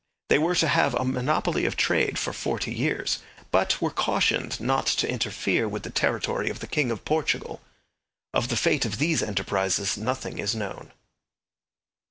[0.29, 3.19] They were to have a monopoly of trade for forty years,
[3.51, 7.61] but were cautioned not to interfere with the territory of the king of Portugal.
[8.33, 10.91] Of the fate of these enterprises nothing is known.